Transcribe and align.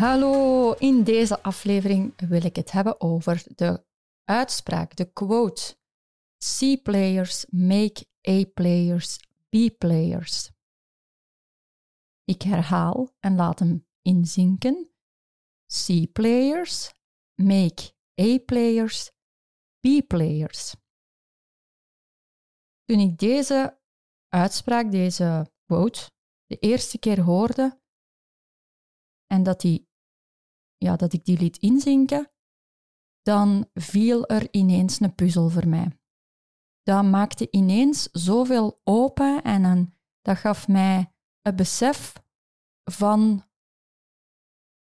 Hallo, 0.00 0.72
in 0.72 1.04
deze 1.04 1.42
aflevering 1.42 2.28
wil 2.28 2.44
ik 2.44 2.56
het 2.56 2.70
hebben 2.70 3.00
over 3.00 3.42
de 3.54 3.84
uitspraak, 4.24 4.96
de 4.96 5.12
quote. 5.12 5.76
C-players 6.38 7.46
make 7.50 8.06
A-players 8.28 9.18
B-players. 9.48 10.50
Ik 12.24 12.42
herhaal 12.42 13.08
en 13.18 13.36
laat 13.36 13.58
hem 13.58 13.86
inzinken. 14.02 14.90
C-players 15.66 16.92
make 17.34 17.92
A-players 18.20 19.10
B-players. 19.80 20.74
Toen 22.84 22.98
ik 22.98 23.18
deze 23.18 23.80
uitspraak, 24.28 24.90
deze 24.90 25.52
quote, 25.66 26.10
de 26.46 26.58
eerste 26.58 26.98
keer 26.98 27.20
hoorde 27.20 27.80
en 29.26 29.42
dat, 29.42 29.60
die, 29.60 29.89
ja, 30.84 30.96
dat 30.96 31.12
ik 31.12 31.24
die 31.24 31.38
liet 31.38 31.56
inzinken, 31.56 32.30
dan 33.22 33.68
viel 33.74 34.26
er 34.26 34.48
ineens 34.50 35.00
een 35.00 35.14
puzzel 35.14 35.48
voor 35.48 35.68
mij. 35.68 35.98
Dat 36.82 37.04
maakte 37.04 37.50
ineens 37.50 38.08
zoveel 38.12 38.80
open 38.84 39.42
en 39.42 39.64
een, 39.64 39.94
dat 40.20 40.36
gaf 40.36 40.68
mij 40.68 41.12
een 41.42 41.56
besef 41.56 42.22
van, 42.90 43.44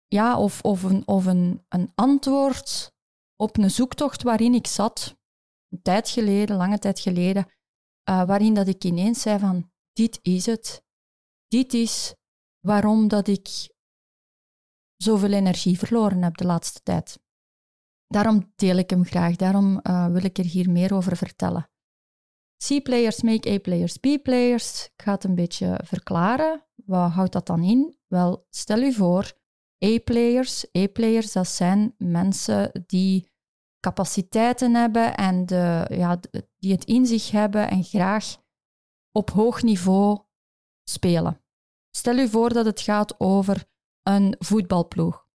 ja, 0.08 0.40
of, 0.40 0.62
of, 0.62 0.84
een, 0.84 1.08
of 1.08 1.26
een, 1.26 1.66
een 1.70 1.92
antwoord 1.96 2.96
op 3.36 3.58
een 3.58 3.72
zoektocht 3.72 4.24
waarin 4.24 4.54
ik 4.54 4.68
zat, 4.68 5.18
een 5.70 5.82
tijd 5.82 6.10
geleden, 6.10 6.56
lange 6.56 6.80
tijd 6.80 7.00
geleden, 7.00 7.48
uh, 8.10 8.26
waarin 8.26 8.54
dat 8.54 8.68
ik 8.68 8.84
ineens 8.84 9.22
zei 9.22 9.40
van, 9.40 9.72
dit 9.94 10.20
is 10.22 10.46
het. 10.46 10.86
Dit 11.48 11.74
is 11.74 12.16
waarom 12.60 13.08
dat 13.08 13.28
ik 13.28 13.76
zoveel 14.98 15.32
energie 15.32 15.78
verloren 15.78 16.24
heb 16.24 16.38
de 16.38 16.46
laatste 16.46 16.80
tijd. 16.84 17.20
Daarom 18.08 18.52
deel 18.56 18.78
ik 18.78 18.90
hem 18.90 19.06
graag, 19.06 19.36
daarom 19.36 19.80
uh, 19.84 20.08
wil 20.08 20.24
ik 20.24 20.38
er 20.38 20.46
hier 20.46 20.70
meer 20.70 20.94
over 20.94 21.18
vertellen. 21.18 21.70
C-players 22.66 23.22
make 23.22 23.52
A-players 23.52 23.98
B-players. 23.98 24.86
Ik 24.86 25.02
ga 25.02 25.12
het 25.12 25.24
een 25.24 25.36
beetje 25.36 25.80
verklaren. 25.84 26.66
Wat 26.76 27.12
houdt 27.12 27.32
dat 27.34 27.46
dan 27.46 27.64
in? 27.64 27.98
Wel, 28.08 28.46
stel 28.50 28.82
u 28.82 28.94
voor, 28.94 29.34
A-players. 29.86 30.66
A-players, 30.78 31.32
dat 31.32 31.48
zijn 31.48 31.96
mensen 31.98 32.84
die 32.86 33.32
capaciteiten 33.80 34.76
hebben 34.76 35.16
en 35.16 35.46
de, 35.46 35.86
ja, 35.90 36.20
die 36.58 36.72
het 36.72 36.86
in 36.86 37.06
zich 37.06 37.32
hebben 37.32 37.70
en 37.70 37.84
graag 37.84 38.38
op 39.12 39.30
hoog 39.30 39.62
niveau 39.62 40.20
spelen. 40.84 41.42
Stel 41.90 42.18
u 42.18 42.28
voor 42.30 42.54
dat 42.54 42.66
het 42.66 42.82
gaat 42.82 43.20
over 43.20 43.66
een 44.08 44.36
voetbalploeg. 44.40 45.26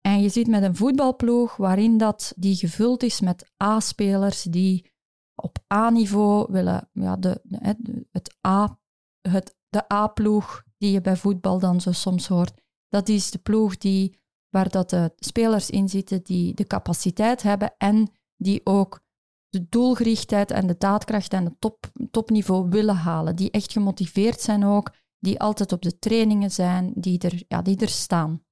En 0.00 0.22
je 0.22 0.28
zit 0.28 0.46
met 0.46 0.62
een 0.62 0.76
voetbalploeg 0.76 1.56
waarin 1.56 1.98
dat 1.98 2.32
die 2.36 2.56
gevuld 2.56 3.02
is 3.02 3.20
met 3.20 3.52
A-spelers 3.62 4.42
die 4.42 4.92
op 5.34 5.58
A-niveau 5.72 6.52
willen, 6.52 6.88
ja, 6.92 7.16
de, 7.16 7.40
de, 7.42 8.06
het 8.10 8.36
A, 8.46 8.78
het, 9.20 9.56
de 9.68 9.92
A-ploeg 9.92 10.62
die 10.78 10.92
je 10.92 11.00
bij 11.00 11.16
voetbal 11.16 11.58
dan 11.58 11.80
zo 11.80 11.92
soms 11.92 12.28
hoort, 12.28 12.60
dat 12.88 13.08
is 13.08 13.30
de 13.30 13.38
ploeg 13.38 13.76
die, 13.76 14.18
waar 14.48 14.70
dat 14.70 14.90
de 14.90 15.12
spelers 15.16 15.70
in 15.70 15.88
zitten 15.88 16.22
die 16.22 16.54
de 16.54 16.64
capaciteit 16.64 17.42
hebben 17.42 17.74
en 17.78 18.10
die 18.36 18.60
ook 18.64 19.00
de 19.48 19.68
doelgerichtheid 19.68 20.50
en 20.50 20.66
de 20.66 20.76
daadkracht 20.78 21.32
en 21.32 21.44
het 21.44 21.60
top, 21.60 21.90
topniveau 22.10 22.68
willen 22.68 22.96
halen. 22.96 23.36
Die 23.36 23.50
echt 23.50 23.72
gemotiveerd 23.72 24.40
zijn 24.40 24.64
ook, 24.64 24.92
die 25.20 25.40
altijd 25.40 25.72
op 25.72 25.82
de 25.82 25.98
trainingen 25.98 26.50
zijn, 26.50 26.92
die 26.96 27.18
er, 27.18 27.42
ja, 27.48 27.62
die 27.62 27.78
er 27.78 27.88
staan. 27.88 28.44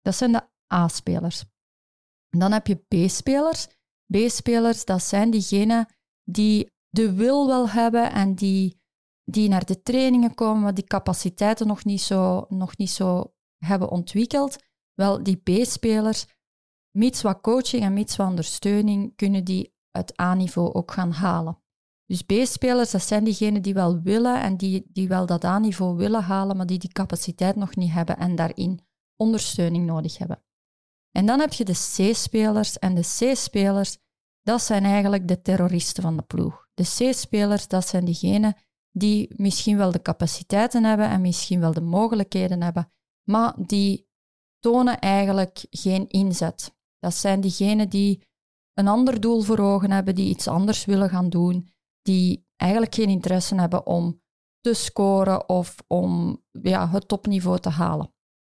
Dat 0.00 0.14
zijn 0.14 0.32
de 0.32 0.48
A-spelers. 0.74 1.44
Dan 2.28 2.52
heb 2.52 2.66
je 2.66 2.76
B-spelers. 2.76 3.66
B-spelers, 4.06 4.84
dat 4.84 5.02
zijn 5.02 5.30
diegenen 5.30 5.86
die 6.24 6.70
de 6.88 7.14
wil 7.14 7.46
wel 7.46 7.68
hebben 7.68 8.12
en 8.12 8.34
die, 8.34 8.80
die 9.24 9.48
naar 9.48 9.64
de 9.64 9.82
trainingen 9.82 10.34
komen, 10.34 10.62
maar 10.62 10.74
die 10.74 10.84
capaciteiten 10.84 11.66
nog 11.66 11.84
niet 11.84 12.00
zo, 12.00 12.46
nog 12.48 12.76
niet 12.76 12.90
zo 12.90 13.34
hebben 13.64 13.90
ontwikkeld. 13.90 14.56
Wel, 14.94 15.22
die 15.22 15.36
B-spelers, 15.36 16.26
mits 16.90 17.22
wat 17.22 17.40
coaching 17.40 17.82
en 17.82 17.92
mits 17.92 18.16
wat 18.16 18.28
ondersteuning, 18.28 19.16
kunnen 19.16 19.44
die 19.44 19.74
het 19.90 20.20
A-niveau 20.20 20.72
ook 20.72 20.90
gaan 20.90 21.12
halen. 21.12 21.62
Dus 22.10 22.22
B-spelers, 22.22 22.90
dat 22.90 23.02
zijn 23.02 23.24
diegenen 23.24 23.62
die 23.62 23.74
wel 23.74 24.00
willen 24.00 24.42
en 24.42 24.56
die, 24.56 24.86
die 24.92 25.08
wel 25.08 25.26
dat 25.26 25.44
A-niveau 25.44 25.96
willen 25.96 26.22
halen, 26.22 26.56
maar 26.56 26.66
die 26.66 26.78
die 26.78 26.92
capaciteit 26.92 27.56
nog 27.56 27.76
niet 27.76 27.90
hebben 27.90 28.16
en 28.16 28.36
daarin 28.36 28.80
ondersteuning 29.16 29.86
nodig 29.86 30.18
hebben. 30.18 30.42
En 31.10 31.26
dan 31.26 31.40
heb 31.40 31.52
je 31.52 31.64
de 31.64 31.72
C-spelers 31.72 32.78
en 32.78 32.94
de 32.94 33.00
C-spelers, 33.00 33.98
dat 34.42 34.62
zijn 34.62 34.84
eigenlijk 34.84 35.28
de 35.28 35.42
terroristen 35.42 36.02
van 36.02 36.16
de 36.16 36.22
ploeg. 36.22 36.68
De 36.74 36.82
C-spelers, 36.82 37.68
dat 37.68 37.88
zijn 37.88 38.04
diegenen 38.04 38.56
die 38.92 39.34
misschien 39.36 39.76
wel 39.76 39.90
de 39.90 40.02
capaciteiten 40.02 40.84
hebben 40.84 41.08
en 41.08 41.20
misschien 41.20 41.60
wel 41.60 41.72
de 41.72 41.80
mogelijkheden 41.80 42.62
hebben, 42.62 42.92
maar 43.28 43.54
die 43.66 44.08
tonen 44.58 44.98
eigenlijk 44.98 45.66
geen 45.70 46.08
inzet. 46.08 46.74
Dat 46.98 47.14
zijn 47.14 47.40
diegenen 47.40 47.88
die 47.88 48.22
een 48.74 48.88
ander 48.88 49.20
doel 49.20 49.40
voor 49.40 49.58
ogen 49.58 49.90
hebben, 49.90 50.14
die 50.14 50.28
iets 50.28 50.48
anders 50.48 50.84
willen 50.84 51.08
gaan 51.08 51.28
doen, 51.28 51.72
die 52.02 52.46
eigenlijk 52.56 52.94
geen 52.94 53.08
interesse 53.08 53.54
hebben 53.54 53.86
om 53.86 54.20
te 54.60 54.74
scoren 54.74 55.48
of 55.48 55.76
om 55.86 56.42
ja, 56.62 56.88
het 56.88 57.08
topniveau 57.08 57.58
te 57.58 57.68
halen. 57.68 58.12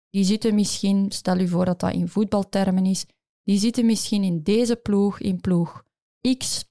Die 0.10 0.24
zitten 0.24 0.56
misschien, 0.56 1.12
stel 1.12 1.40
u 1.40 1.48
voor 1.48 1.66
dat 1.66 1.80
dat 1.80 1.94
in 1.94 2.08
voetbaltermen 2.08 2.86
is, 2.86 3.06
die 3.44 3.58
zitten 3.58 3.86
misschien 3.86 4.24
in 4.24 4.44
deze 4.44 4.76
ploeg, 4.76 5.20
in 5.20 5.42
ploeg 5.42 5.84
X. 6.38 6.66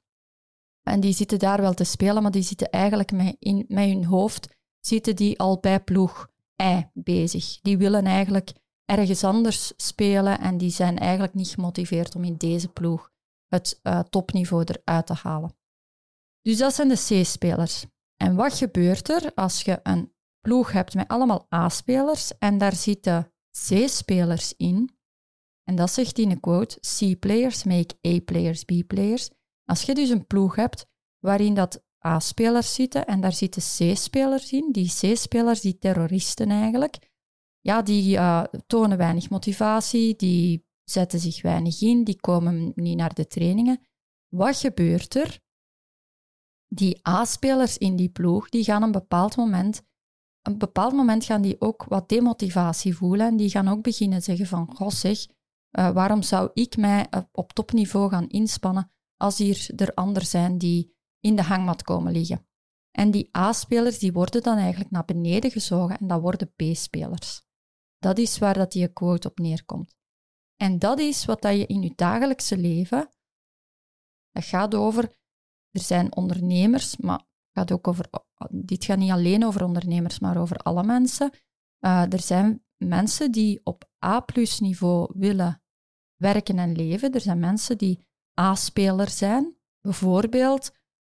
En 0.82 1.00
die 1.00 1.12
zitten 1.12 1.38
daar 1.38 1.60
wel 1.60 1.74
te 1.74 1.84
spelen, 1.84 2.22
maar 2.22 2.30
die 2.30 2.42
zitten 2.42 2.70
eigenlijk 2.70 3.12
met, 3.12 3.36
in, 3.38 3.64
met 3.68 3.88
hun 3.88 4.04
hoofd 4.04 4.56
zitten 4.80 5.16
die 5.16 5.38
al 5.38 5.58
bij 5.58 5.80
ploeg 5.80 6.28
Y 6.62 6.82
bezig. 6.92 7.60
Die 7.60 7.78
willen 7.78 8.04
eigenlijk 8.04 8.52
ergens 8.84 9.24
anders 9.24 9.72
spelen 9.76 10.40
en 10.40 10.58
die 10.58 10.70
zijn 10.70 10.98
eigenlijk 10.98 11.34
niet 11.34 11.48
gemotiveerd 11.48 12.14
om 12.14 12.24
in 12.24 12.36
deze 12.36 12.68
ploeg 12.68 13.10
het 13.48 13.80
uh, 13.82 14.00
topniveau 14.00 14.64
eruit 14.64 15.06
te 15.06 15.14
halen. 15.14 15.56
Dus 16.44 16.58
dat 16.58 16.74
zijn 16.74 16.88
de 16.88 17.20
C-spelers. 17.20 17.86
En 18.16 18.34
wat 18.34 18.54
gebeurt 18.54 19.08
er 19.08 19.34
als 19.34 19.62
je 19.62 19.80
een 19.82 20.12
ploeg 20.40 20.72
hebt 20.72 20.94
met 20.94 21.08
allemaal 21.08 21.46
A-spelers 21.54 22.38
en 22.38 22.58
daar 22.58 22.74
zitten 22.74 23.32
C-spelers 23.50 24.54
in? 24.56 24.96
En 25.62 25.74
dat 25.74 25.90
zegt 25.90 26.18
in 26.18 26.30
een 26.30 26.40
quote: 26.40 26.80
C-players 26.80 27.64
make 27.64 27.94
A-players 28.06 28.64
B-players. 28.64 29.30
Als 29.64 29.82
je 29.82 29.94
dus 29.94 30.08
een 30.08 30.26
ploeg 30.26 30.56
hebt 30.56 30.86
waarin 31.18 31.54
dat 31.54 31.84
A-spelers 32.06 32.74
zitten 32.74 33.06
en 33.06 33.20
daar 33.20 33.32
zitten 33.32 33.62
C-spelers 33.62 34.52
in, 34.52 34.68
die 34.72 34.88
C-spelers, 34.88 35.60
die 35.60 35.78
terroristen 35.78 36.50
eigenlijk, 36.50 36.98
ja, 37.60 37.82
die 37.82 38.16
uh, 38.16 38.44
tonen 38.66 38.98
weinig 38.98 39.30
motivatie, 39.30 40.16
die 40.16 40.66
zetten 40.82 41.18
zich 41.18 41.42
weinig 41.42 41.82
in, 41.82 42.04
die 42.04 42.20
komen 42.20 42.72
niet 42.74 42.96
naar 42.96 43.14
de 43.14 43.26
trainingen. 43.26 43.80
Wat 44.28 44.56
gebeurt 44.56 45.14
er? 45.14 45.42
Die 46.74 47.08
A-spelers 47.08 47.78
in 47.78 47.96
die 47.96 48.08
ploeg, 48.08 48.48
die 48.48 48.64
gaan 48.64 48.82
een 48.82 48.92
bepaald 48.92 49.36
moment 49.36 49.82
een 50.46 50.58
bepaald 50.58 50.92
moment 50.92 51.24
gaan 51.24 51.42
die 51.42 51.60
ook 51.60 51.84
wat 51.84 52.08
demotivatie 52.08 52.96
voelen. 52.96 53.26
En 53.26 53.36
die 53.36 53.50
gaan 53.50 53.68
ook 53.68 53.82
beginnen 53.82 54.22
zeggen 54.22 54.46
van, 54.46 54.76
goh 54.76 54.90
zeg, 54.90 55.26
uh, 55.26 55.90
waarom 55.90 56.22
zou 56.22 56.50
ik 56.54 56.76
mij 56.76 57.08
op 57.32 57.52
topniveau 57.52 58.10
gaan 58.10 58.28
inspannen 58.28 58.92
als 59.16 59.38
hier 59.38 59.70
er 59.76 59.94
anderen 59.94 60.28
zijn 60.28 60.58
die 60.58 60.96
in 61.20 61.36
de 61.36 61.42
hangmat 61.42 61.82
komen 61.82 62.12
liggen? 62.12 62.46
En 62.90 63.10
die 63.10 63.36
A-spelers 63.36 63.98
die 63.98 64.12
worden 64.12 64.42
dan 64.42 64.56
eigenlijk 64.56 64.90
naar 64.90 65.04
beneden 65.04 65.50
gezogen 65.50 65.98
en 65.98 66.06
dat 66.06 66.20
worden 66.20 66.52
B-spelers. 66.56 67.42
Dat 67.98 68.18
is 68.18 68.38
waar 68.38 68.54
dat 68.54 68.72
die 68.72 68.88
quote 68.88 69.28
op 69.28 69.38
neerkomt. 69.38 69.94
En 70.56 70.78
dat 70.78 70.98
is 70.98 71.24
wat 71.24 71.42
dat 71.42 71.56
je 71.56 71.66
in 71.66 71.82
je 71.82 71.92
dagelijkse 71.94 72.56
leven, 72.56 73.08
dat 74.30 74.44
gaat 74.44 74.74
over, 74.74 75.12
er 75.74 75.80
zijn 75.80 76.16
ondernemers, 76.16 76.96
maar 76.96 77.24
gaat 77.52 77.72
ook 77.72 77.88
over, 77.88 78.10
dit 78.50 78.84
gaat 78.84 78.98
niet 78.98 79.10
alleen 79.10 79.44
over 79.44 79.64
ondernemers, 79.64 80.18
maar 80.18 80.36
over 80.36 80.56
alle 80.56 80.84
mensen. 80.84 81.30
Uh, 81.80 82.12
er 82.12 82.20
zijn 82.20 82.64
mensen 82.76 83.32
die 83.32 83.60
op 83.64 83.90
A-plus 84.04 84.60
niveau 84.60 85.12
willen 85.14 85.62
werken 86.16 86.58
en 86.58 86.76
leven. 86.76 87.12
Er 87.12 87.20
zijn 87.20 87.38
mensen 87.38 87.78
die 87.78 88.06
A-speler 88.40 89.08
zijn. 89.08 89.56
Bijvoorbeeld, 89.80 90.72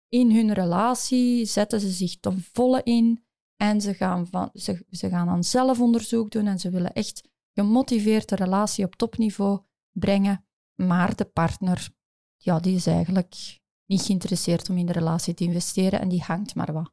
in 0.08 0.32
hun 0.32 0.54
relatie 0.54 1.46
zetten 1.46 1.80
ze 1.80 1.90
zich 1.90 2.20
ten 2.20 2.42
volle 2.54 2.84
in 2.84 3.24
en 3.56 3.82
ze 3.82 3.94
gaan, 3.94 4.28
van, 4.28 4.50
ze, 4.54 4.86
ze 4.90 5.10
gaan 5.10 5.30
aan 5.30 5.44
zelfonderzoek 5.44 6.32
doen 6.32 6.48
en 6.48 6.60
ze 6.60 6.70
willen 6.70 6.94
echt 6.94 7.30
gemotiveerd 7.54 8.30
de 8.30 8.36
relatie 8.36 8.86
op 8.86 8.96
topniveau 8.96 9.62
brengen. 9.92 10.46
Maar 10.76 11.16
de 11.16 11.26
partner, 11.26 11.90
ja, 12.38 12.60
die 12.60 12.76
is 12.76 12.88
eigenlijk 12.88 13.59
niet 13.90 14.02
geïnteresseerd 14.02 14.70
om 14.70 14.78
in 14.78 14.86
de 14.86 14.92
relatie 14.92 15.34
te 15.34 15.44
investeren 15.44 16.00
en 16.00 16.10
die 16.10 16.22
hangt 16.22 16.56
maar 16.56 16.74
wat. 16.74 16.92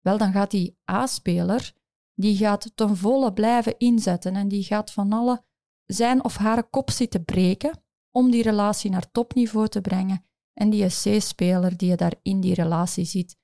Wel, 0.00 0.18
dan 0.18 0.32
gaat 0.32 0.50
die 0.50 0.78
A-speler, 0.90 1.72
die 2.14 2.36
gaat 2.36 2.72
ten 2.74 2.96
volle 2.96 3.32
blijven 3.32 3.78
inzetten 3.78 4.36
en 4.36 4.48
die 4.48 4.62
gaat 4.62 4.92
van 4.92 5.12
alle 5.12 5.44
zijn 5.84 6.24
of 6.24 6.36
haar 6.36 6.64
kop 6.64 6.90
zitten 6.90 7.24
breken 7.24 7.82
om 8.10 8.30
die 8.30 8.42
relatie 8.42 8.90
naar 8.90 9.10
topniveau 9.10 9.68
te 9.68 9.80
brengen. 9.80 10.24
En 10.52 10.70
die 10.70 10.86
C-speler 10.86 11.76
die 11.76 11.88
je 11.88 11.96
daar 11.96 12.14
in 12.22 12.40
die 12.40 12.54
relatie 12.54 13.04
ziet, 13.04 13.36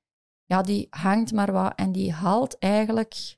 ja, 0.44 0.62
die 0.62 0.86
hangt 0.90 1.32
maar 1.32 1.52
wat 1.52 1.74
en 1.74 1.92
die 1.92 2.12
haalt 2.12 2.58
eigenlijk 2.58 3.36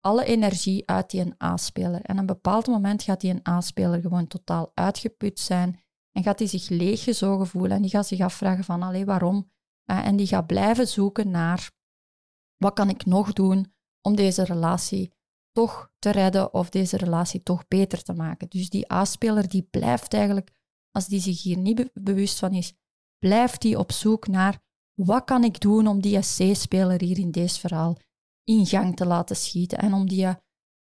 alle 0.00 0.24
energie 0.24 0.86
uit 0.86 1.10
die 1.10 1.42
A-speler. 1.42 2.02
En 2.02 2.14
op 2.14 2.20
een 2.20 2.26
bepaald 2.26 2.66
moment 2.66 3.02
gaat 3.02 3.20
die 3.20 3.48
A-speler 3.48 4.00
gewoon 4.00 4.26
totaal 4.26 4.70
uitgeput 4.74 5.40
zijn 5.40 5.80
en 6.16 6.22
gaat 6.22 6.38
hij 6.38 6.48
zich 6.48 6.68
leeggezogen 6.68 7.46
voelen 7.46 7.70
en 7.70 7.82
die 7.82 7.90
gaat 7.90 8.06
zich 8.06 8.20
afvragen 8.20 8.64
van, 8.64 8.82
allee, 8.82 9.04
waarom? 9.04 9.50
Uh, 9.90 10.06
en 10.06 10.16
die 10.16 10.26
gaat 10.26 10.46
blijven 10.46 10.88
zoeken 10.88 11.30
naar, 11.30 11.70
wat 12.56 12.72
kan 12.72 12.88
ik 12.88 13.04
nog 13.04 13.32
doen 13.32 13.74
om 14.00 14.16
deze 14.16 14.44
relatie 14.44 15.12
toch 15.52 15.92
te 15.98 16.10
redden 16.10 16.54
of 16.54 16.70
deze 16.70 16.96
relatie 16.96 17.42
toch 17.42 17.68
beter 17.68 18.02
te 18.02 18.12
maken? 18.12 18.48
Dus 18.48 18.70
die 18.70 18.92
A-speler 18.92 19.48
die 19.48 19.62
blijft 19.62 20.14
eigenlijk, 20.14 20.50
als 20.90 21.06
die 21.06 21.20
zich 21.20 21.42
hier 21.42 21.58
niet 21.58 21.90
bewust 21.94 22.38
van 22.38 22.52
is, 22.52 22.74
blijft 23.18 23.60
die 23.60 23.78
op 23.78 23.92
zoek 23.92 24.26
naar, 24.26 24.60
wat 24.94 25.24
kan 25.24 25.44
ik 25.44 25.60
doen 25.60 25.86
om 25.86 26.00
die 26.00 26.18
C-speler 26.18 27.00
hier 27.00 27.18
in 27.18 27.30
deze 27.30 27.60
verhaal 27.60 27.96
in 28.44 28.66
gang 28.66 28.96
te 28.96 29.06
laten 29.06 29.36
schieten 29.36 29.78
en 29.78 29.92
om 29.92 30.08
die, 30.08 30.28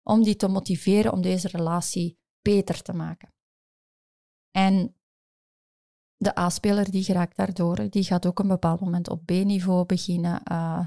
om 0.02 0.22
die 0.22 0.36
te 0.36 0.48
motiveren 0.48 1.12
om 1.12 1.22
deze 1.22 1.48
relatie 1.48 2.18
beter 2.42 2.82
te 2.82 2.92
maken. 2.92 3.32
En 4.50 4.93
de 6.16 6.38
A-speler 6.38 6.90
die 6.90 7.02
geraakt 7.02 7.36
daardoor, 7.36 7.90
die 7.90 8.04
gaat 8.04 8.26
ook 8.26 8.38
een 8.38 8.48
bepaald 8.48 8.80
moment 8.80 9.08
op 9.08 9.24
B-niveau 9.24 9.86
beginnen 9.86 10.40
uh, 10.52 10.86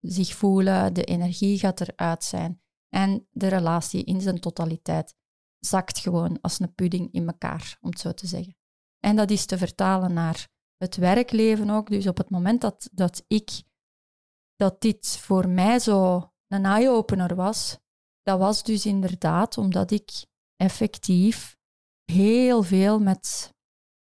zich 0.00 0.34
voelen, 0.34 0.94
de 0.94 1.04
energie 1.04 1.58
gaat 1.58 1.80
eruit 1.80 2.24
zijn 2.24 2.60
en 2.88 3.28
de 3.30 3.48
relatie 3.48 4.04
in 4.04 4.20
zijn 4.20 4.40
totaliteit 4.40 5.14
zakt 5.58 5.98
gewoon 5.98 6.40
als 6.40 6.60
een 6.60 6.74
pudding 6.74 7.12
in 7.12 7.26
elkaar, 7.26 7.78
om 7.80 7.90
het 7.90 8.00
zo 8.00 8.12
te 8.12 8.26
zeggen. 8.26 8.56
En 8.98 9.16
dat 9.16 9.30
is 9.30 9.46
te 9.46 9.58
vertalen 9.58 10.12
naar 10.12 10.48
het 10.76 10.96
werkleven 10.96 11.70
ook. 11.70 11.90
Dus 11.90 12.06
op 12.06 12.16
het 12.16 12.30
moment 12.30 12.60
dat, 12.60 12.88
dat 12.92 13.24
ik 13.26 13.62
dat 14.56 14.80
dit 14.80 15.06
voor 15.06 15.48
mij 15.48 15.78
zo 15.78 16.30
een 16.46 16.64
eye-opener 16.64 17.34
was, 17.34 17.78
dat 18.22 18.38
was 18.38 18.62
dus 18.62 18.86
inderdaad 18.86 19.58
omdat 19.58 19.90
ik 19.90 20.10
effectief 20.56 21.56
heel 22.04 22.62
veel 22.62 22.98
met 22.98 23.54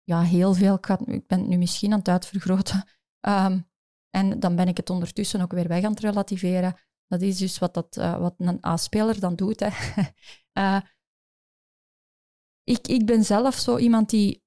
ja, 0.10 0.22
heel 0.22 0.54
veel. 0.54 0.74
Ik, 1.06 1.28
ben 1.28 1.40
het 1.40 1.48
nu 1.48 1.58
misschien 1.58 1.92
aan 1.92 2.00
het 2.00 2.08
uitvergroten. 2.08 2.84
Um, 3.28 3.70
en 4.10 4.40
dan 4.40 4.56
ben 4.56 4.68
ik 4.68 4.78
het 4.78 4.90
ondertussen 4.90 5.42
ook 5.42 5.52
weer 5.52 5.68
weg 5.68 5.84
aan 5.84 5.92
het 5.92 6.00
relativeren. 6.00 6.76
Dat 7.08 7.22
is 7.22 7.38
dus 7.38 7.60
wat, 7.60 7.74
dat, 7.74 7.98
uh, 7.98 8.18
wat 8.18 8.34
een 8.38 8.66
A-speler 8.66 9.20
dan 9.20 9.36
doet. 9.36 9.60
Hè. 9.60 9.70
uh, 10.60 10.82
ik, 12.76 12.88
ik 12.88 13.06
ben 13.06 13.24
zelf 13.24 13.56
zo 13.56 13.78
iemand 13.78 14.10
die 14.10 14.44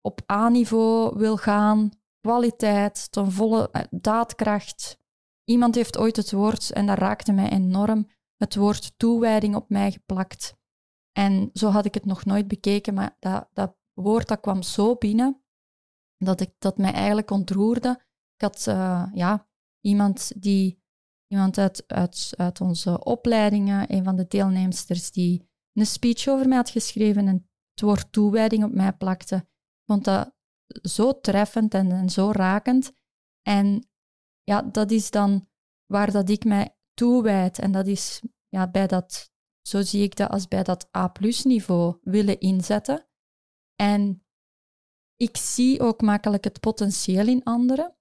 op 0.00 0.30
A-niveau 0.30 1.18
wil 1.18 1.36
gaan, 1.36 1.90
kwaliteit, 2.20 3.12
ten 3.12 3.32
volle 3.32 3.68
uh, 3.72 3.82
daadkracht. 3.90 4.98
Iemand 5.44 5.74
heeft 5.74 5.98
ooit 5.98 6.16
het 6.16 6.32
woord, 6.32 6.72
en 6.72 6.86
dat 6.86 6.98
raakte 6.98 7.32
mij 7.32 7.50
enorm, 7.50 8.10
het 8.36 8.54
woord 8.54 8.98
toewijding 8.98 9.54
op 9.54 9.68
mij 9.68 9.92
geplakt. 9.92 10.56
En 11.12 11.50
zo 11.52 11.68
had 11.68 11.84
ik 11.84 11.94
het 11.94 12.04
nog 12.04 12.24
nooit 12.24 12.48
bekeken, 12.48 12.94
maar 12.94 13.16
dat, 13.18 13.48
dat 13.52 13.76
woord 14.02 14.28
dat 14.28 14.40
kwam 14.40 14.62
zo 14.62 14.96
binnen 14.96 15.44
dat, 16.18 16.40
ik, 16.40 16.54
dat 16.58 16.78
mij 16.78 16.92
eigenlijk 16.92 17.30
ontroerde. 17.30 18.04
Ik 18.34 18.40
had 18.40 18.66
uh, 18.68 19.06
ja, 19.12 19.48
iemand, 19.80 20.42
die, 20.42 20.82
iemand 21.26 21.58
uit, 21.58 21.84
uit, 22.36 22.60
onze 22.60 23.04
opleidingen, 23.04 23.92
een 23.92 24.04
van 24.04 24.16
de 24.16 24.26
deelnemsters, 24.26 25.10
die 25.10 25.48
een 25.72 25.86
speech 25.86 26.28
over 26.28 26.48
mij 26.48 26.56
had 26.56 26.70
geschreven 26.70 27.28
en 27.28 27.48
het 27.70 27.80
woord 27.80 28.12
toewijding 28.12 28.64
op 28.64 28.72
mij 28.72 28.92
plakte. 28.92 29.36
Ik 29.36 29.84
vond 29.84 30.04
dat 30.04 30.34
zo 30.82 31.20
treffend 31.20 31.74
en, 31.74 31.90
en 31.90 32.10
zo 32.10 32.30
rakend. 32.30 32.92
En 33.42 33.88
ja, 34.42 34.62
dat 34.62 34.90
is 34.90 35.10
dan 35.10 35.48
waar 35.86 36.10
dat 36.10 36.28
ik 36.28 36.44
mij 36.44 36.76
toewijd. 36.94 37.58
En 37.58 37.72
dat 37.72 37.86
is 37.86 38.22
ja, 38.48 38.70
bij 38.70 38.86
dat, 38.86 39.30
zo 39.68 39.82
zie 39.82 40.02
ik 40.02 40.16
dat 40.16 40.30
als 40.30 40.48
bij 40.48 40.62
dat 40.62 40.88
A-niveau 40.96 41.98
willen 42.02 42.40
inzetten. 42.40 43.05
En 43.76 44.26
ik 45.16 45.36
zie 45.36 45.80
ook 45.80 46.00
makkelijk 46.00 46.44
het 46.44 46.60
potentieel 46.60 47.26
in 47.26 47.42
anderen. 47.44 47.96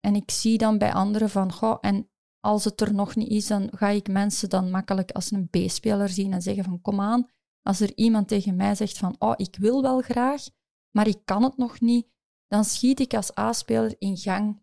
En 0.00 0.14
ik 0.14 0.30
zie 0.30 0.58
dan 0.58 0.78
bij 0.78 0.92
anderen 0.92 1.30
van, 1.30 1.52
goh, 1.52 1.78
en 1.80 2.10
als 2.40 2.64
het 2.64 2.80
er 2.80 2.94
nog 2.94 3.16
niet 3.16 3.30
is, 3.30 3.46
dan 3.46 3.68
ga 3.76 3.88
ik 3.88 4.08
mensen 4.08 4.48
dan 4.48 4.70
makkelijk 4.70 5.10
als 5.10 5.30
een 5.30 5.48
B-speler 5.48 6.08
zien 6.08 6.32
en 6.32 6.42
zeggen 6.42 6.64
van, 6.64 6.80
kom 6.80 7.00
aan, 7.00 7.28
als 7.62 7.80
er 7.80 7.96
iemand 7.96 8.28
tegen 8.28 8.56
mij 8.56 8.74
zegt 8.74 8.98
van, 8.98 9.16
oh, 9.18 9.34
ik 9.36 9.56
wil 9.56 9.82
wel 9.82 10.00
graag, 10.00 10.44
maar 10.90 11.06
ik 11.06 11.20
kan 11.24 11.42
het 11.42 11.56
nog 11.56 11.80
niet, 11.80 12.08
dan 12.46 12.64
schiet 12.64 13.00
ik 13.00 13.14
als 13.14 13.38
A-speler 13.38 13.94
in 13.98 14.16
gang 14.16 14.62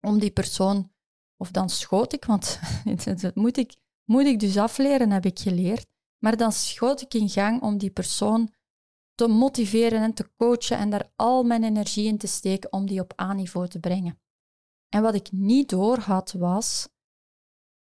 om 0.00 0.18
die 0.18 0.30
persoon, 0.30 0.92
of 1.36 1.50
dan 1.50 1.68
schoot 1.70 2.12
ik, 2.12 2.24
want 2.24 2.60
dat 3.20 3.34
moet 3.34 3.56
ik, 3.56 3.76
moet 4.04 4.24
ik 4.24 4.40
dus 4.40 4.56
afleren, 4.56 5.10
heb 5.10 5.26
ik 5.26 5.38
geleerd, 5.38 5.86
maar 6.18 6.36
dan 6.36 6.52
schoot 6.52 7.00
ik 7.00 7.14
in 7.14 7.28
gang 7.28 7.62
om 7.62 7.78
die 7.78 7.90
persoon 7.90 8.53
te 9.14 9.28
motiveren 9.28 10.02
en 10.02 10.14
te 10.14 10.30
coachen 10.36 10.78
en 10.78 10.90
daar 10.90 11.12
al 11.16 11.42
mijn 11.42 11.64
energie 11.64 12.06
in 12.06 12.18
te 12.18 12.26
steken 12.26 12.72
om 12.72 12.86
die 12.86 13.00
op 13.00 13.20
A-niveau 13.20 13.68
te 13.68 13.80
brengen. 13.80 14.20
En 14.88 15.02
wat 15.02 15.14
ik 15.14 15.32
niet 15.32 15.68
door 15.68 15.98
had, 15.98 16.32
was 16.32 16.88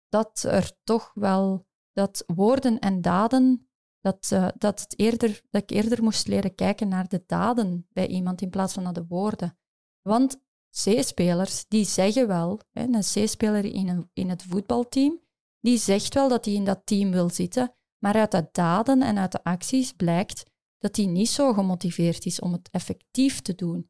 dat 0.09 0.43
er 0.43 0.71
toch 0.83 1.11
wel 1.13 1.65
dat 1.91 2.23
woorden 2.35 2.79
en 2.79 3.01
daden, 3.01 3.69
dat, 4.01 4.29
uh, 4.33 4.47
dat, 4.57 4.79
het 4.79 4.99
eerder, 4.99 5.41
dat 5.49 5.61
ik 5.61 5.69
eerder 5.69 6.03
moest 6.03 6.27
leren 6.27 6.55
kijken 6.55 6.87
naar 6.87 7.07
de 7.07 7.23
daden 7.25 7.87
bij 7.89 8.07
iemand 8.07 8.41
in 8.41 8.49
plaats 8.49 8.73
van 8.73 8.83
naar 8.83 8.93
de 8.93 9.05
woorden. 9.07 9.57
Want 10.01 10.41
C-spelers, 10.69 11.65
die 11.67 11.85
zeggen 11.85 12.27
wel, 12.27 12.59
hè, 12.71 12.83
een 12.83 12.99
C-speler 12.99 13.65
in, 13.65 13.87
een, 13.87 14.09
in 14.13 14.29
het 14.29 14.43
voetbalteam, 14.43 15.21
die 15.59 15.77
zegt 15.77 16.13
wel 16.13 16.29
dat 16.29 16.45
hij 16.45 16.53
in 16.53 16.65
dat 16.65 16.85
team 16.85 17.11
wil 17.11 17.29
zitten, 17.29 17.75
maar 17.97 18.15
uit 18.15 18.31
de 18.31 18.47
daden 18.51 19.01
en 19.01 19.17
uit 19.17 19.31
de 19.31 19.43
acties 19.43 19.93
blijkt 19.93 20.51
dat 20.83 20.95
hij 20.95 21.05
niet 21.05 21.29
zo 21.29 21.53
gemotiveerd 21.53 22.25
is 22.25 22.39
om 22.39 22.51
het 22.51 22.69
effectief 22.71 23.41
te 23.41 23.55
doen. 23.55 23.89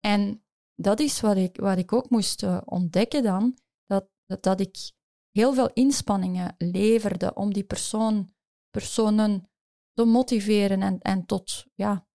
En 0.00 0.44
dat 0.74 1.00
is 1.00 1.20
wat 1.20 1.36
ik, 1.36 1.56
wat 1.56 1.78
ik 1.78 1.92
ook 1.92 2.10
moest 2.10 2.42
uh, 2.42 2.60
ontdekken 2.64 3.22
dan, 3.22 3.58
dat, 3.86 4.08
dat, 4.26 4.42
dat, 4.42 4.60
ik 4.60 4.92
heel 5.30 5.54
veel 5.54 5.70
inspanningen 5.72 6.54
leverde 6.58 7.34
om 7.34 7.52
die 7.52 7.64
persoon, 7.64 8.34
personen 8.70 9.50
te 9.92 10.04
motiveren 10.04 10.82
en, 10.82 10.98
en 11.00 11.26
tot 11.26 11.64
ja, 11.74 12.06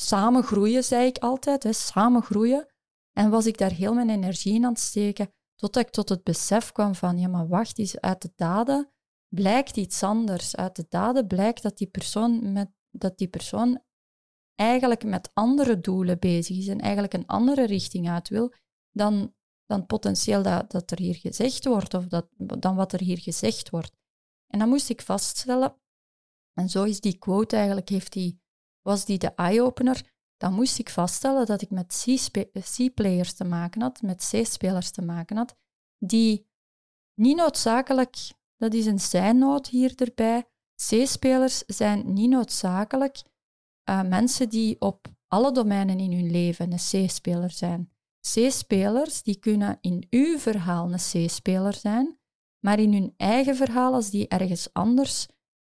samen 0.00 0.42
groeien, 0.42 0.84
zei 0.84 1.06
ik 1.06 1.18
altijd, 1.18 1.62
hè, 1.62 1.72
samen 1.72 2.22
groeien. 2.22 2.66
En 3.12 3.30
was 3.30 3.46
ik 3.46 3.58
daar 3.58 3.72
heel 3.72 3.94
mijn 3.94 4.10
energie 4.10 4.54
in 4.54 4.64
aan 4.64 4.72
het 4.72 4.80
steken, 4.80 5.32
totdat 5.54 5.82
ik 5.82 5.90
tot 5.90 6.08
het 6.08 6.24
besef 6.24 6.72
kwam 6.72 6.94
van, 6.94 7.18
ja 7.18 7.28
maar 7.28 7.48
wacht 7.48 7.98
uit 8.00 8.22
de 8.22 8.32
daden 8.36 8.92
blijkt 9.28 9.76
iets 9.76 10.02
anders. 10.02 10.56
Uit 10.56 10.76
de 10.76 10.86
daden 10.88 11.26
blijkt 11.26 11.62
dat 11.62 11.78
die 11.78 11.86
persoon 11.86 12.52
met 12.52 12.70
dat 12.90 13.18
die 13.18 13.28
persoon 13.28 13.82
eigenlijk 14.54 15.04
met 15.04 15.30
andere 15.34 15.80
doelen 15.80 16.18
bezig 16.18 16.56
is 16.56 16.68
en 16.68 16.80
eigenlijk 16.80 17.14
een 17.14 17.26
andere 17.26 17.66
richting 17.66 18.08
uit 18.08 18.28
wil 18.28 18.52
dan 18.92 19.36
dan 19.68 19.86
potentieel 19.86 20.42
dat, 20.42 20.70
dat 20.70 20.90
er 20.90 20.98
hier 20.98 21.14
gezegd 21.14 21.64
wordt, 21.64 21.94
of 21.94 22.06
dat, 22.06 22.28
dan 22.36 22.76
wat 22.76 22.92
er 22.92 23.00
hier 23.00 23.18
gezegd 23.18 23.70
wordt. 23.70 23.92
En 24.46 24.58
dan 24.58 24.68
moest 24.68 24.88
ik 24.88 25.02
vaststellen, 25.02 25.76
en 26.52 26.68
zo 26.68 26.84
is 26.84 27.00
die 27.00 27.18
quote 27.18 27.56
eigenlijk, 27.56 27.88
heeft 27.88 28.12
die, 28.12 28.40
was 28.82 29.04
die 29.04 29.18
de 29.18 29.34
eye-opener, 29.34 30.12
dan 30.36 30.52
moest 30.52 30.78
ik 30.78 30.90
vaststellen 30.90 31.46
dat 31.46 31.62
ik 31.62 31.70
met 31.70 32.06
C-players 32.76 33.32
te 33.34 33.44
maken 33.44 33.80
had, 33.80 34.02
met 34.02 34.28
C-spelers 34.30 34.90
te 34.90 35.02
maken 35.02 35.36
had, 35.36 35.56
die 35.98 36.46
niet 37.14 37.36
noodzakelijk, 37.36 38.16
dat 38.56 38.74
is 38.74 38.86
een 38.86 39.00
zijnoot 39.00 39.66
hier 39.66 39.94
erbij, 39.94 40.48
C-spelers 40.86 41.58
zijn 41.66 42.12
niet 42.12 42.30
noodzakelijk 42.30 43.22
uh, 43.90 44.02
mensen 44.02 44.48
die 44.48 44.80
op 44.80 45.06
alle 45.26 45.52
domeinen 45.52 45.98
in 45.98 46.12
hun 46.12 46.30
leven 46.30 46.72
een 46.72 47.06
C-speler 47.06 47.50
zijn. 47.50 47.92
C-spelers 48.20 49.22
die 49.22 49.38
kunnen 49.38 49.78
in 49.80 50.06
uw 50.10 50.38
verhaal 50.38 50.92
een 50.92 51.26
C-speler 51.26 51.74
zijn, 51.74 52.18
maar 52.64 52.78
in 52.78 52.92
hun 52.92 53.14
eigen 53.16 53.56
verhaal, 53.56 53.92
als 53.92 54.10
die 54.10 54.28
ergens 54.28 54.72
anders 54.72 55.26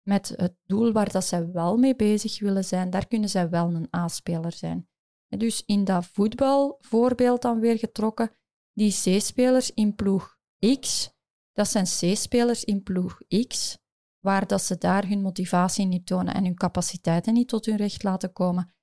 met 0.07 0.33
het 0.35 0.55
doel 0.65 0.91
waar 0.91 1.11
dat 1.11 1.25
zij 1.25 1.51
wel 1.51 1.77
mee 1.77 1.95
bezig 1.95 2.39
willen 2.39 2.65
zijn, 2.65 2.89
daar 2.89 3.07
kunnen 3.07 3.29
zij 3.29 3.49
wel 3.49 3.73
een 3.73 3.95
A-speler 3.95 4.51
zijn. 4.51 4.89
dus 5.27 5.63
in 5.65 5.83
dat 5.83 6.05
voetbalvoorbeeld 6.05 7.41
dan 7.41 7.59
weer 7.59 7.77
getrokken, 7.77 8.31
die 8.73 8.91
C-spelers 8.91 9.73
in 9.73 9.95
ploeg 9.95 10.37
X, 10.79 11.13
dat 11.51 11.67
zijn 11.67 11.85
C-spelers 11.85 12.63
in 12.63 12.83
ploeg 12.83 13.21
X, 13.47 13.77
waar 14.19 14.47
dat 14.47 14.61
ze 14.61 14.77
daar 14.77 15.07
hun 15.07 15.21
motivatie 15.21 15.85
niet 15.85 16.05
tonen 16.05 16.33
en 16.33 16.43
hun 16.43 16.55
capaciteiten 16.55 17.33
niet 17.33 17.47
tot 17.47 17.65
hun 17.65 17.75
recht 17.75 18.03
laten 18.03 18.33
komen. 18.33 18.73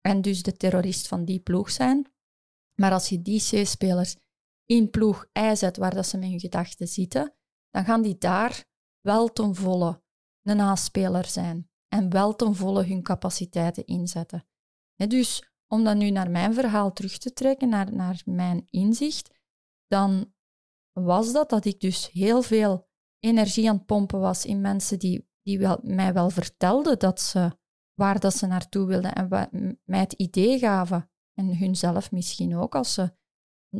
En 0.00 0.22
dus 0.22 0.42
de 0.42 0.56
terrorist 0.56 1.08
van 1.08 1.24
die 1.24 1.40
ploeg 1.40 1.70
zijn. 1.70 2.12
Maar 2.74 2.92
als 2.92 3.08
je 3.08 3.22
die 3.22 3.40
C-spelers 3.40 4.16
in 4.64 4.90
ploeg 4.90 5.26
Y 5.32 5.54
zet, 5.54 5.76
waar 5.76 5.94
dat 5.94 6.06
ze 6.06 6.18
met 6.18 6.28
hun 6.28 6.40
gedachten 6.40 6.88
zitten, 6.88 7.34
dan 7.70 7.84
gaan 7.84 8.02
die 8.02 8.18
daar 8.18 8.64
wel 9.00 9.28
ten 9.28 9.54
volle 9.54 10.02
een 10.42 10.60
A-speler 10.60 11.26
zijn 11.26 11.70
en 11.88 12.10
wel 12.10 12.36
ten 12.36 12.54
volle 12.54 12.84
hun 12.84 13.02
capaciteiten 13.02 13.86
inzetten. 13.86 14.46
dus 14.96 15.50
om 15.66 15.84
dat 15.84 15.96
nu 15.96 16.10
naar 16.10 16.30
mijn 16.30 16.54
verhaal 16.54 16.92
terug 16.92 17.18
te 17.18 17.32
trekken, 17.32 17.68
naar, 17.68 17.94
naar 17.94 18.22
mijn 18.24 18.66
inzicht, 18.70 19.30
dan 19.86 20.34
was 20.92 21.32
dat 21.32 21.50
dat 21.50 21.64
ik 21.64 21.80
dus 21.80 22.10
heel 22.10 22.42
veel 22.42 22.89
energie 23.20 23.68
aan 23.68 23.76
het 23.76 23.86
pompen 23.86 24.20
was 24.20 24.44
in 24.44 24.60
mensen 24.60 24.98
die, 24.98 25.28
die 25.42 25.58
wel, 25.58 25.78
mij 25.82 26.12
wel 26.12 26.30
vertelden 26.30 26.98
dat 26.98 27.20
ze, 27.20 27.58
waar 27.94 28.20
dat 28.20 28.34
ze 28.34 28.46
naartoe 28.46 28.86
wilden 28.86 29.14
en 29.14 29.80
mij 29.84 30.00
het 30.00 30.12
idee 30.12 30.58
gaven, 30.58 31.10
en 31.34 31.56
hunzelf 31.56 32.10
misschien 32.10 32.56
ook, 32.56 32.74
als 32.74 32.94
ze, 32.94 33.12